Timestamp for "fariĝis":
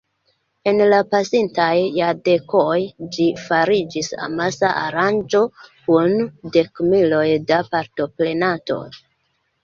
3.41-4.09